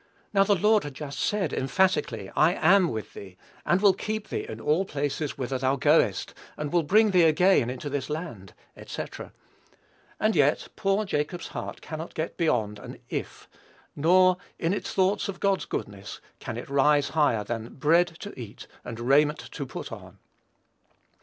[0.33, 4.47] Now, the Lord had just said, emphatically, "I am with thee, and will keep thee
[4.49, 9.05] in all places whither thou goest, and will bring thee again into this land," &c.
[10.19, 13.47] And yet poor Jacob's heart cannot get beyond an "if;"
[13.95, 18.65] nor, in its thoughts of God's goodness, can it rise higher than "bread to eat,
[18.83, 20.17] and raiment to put on."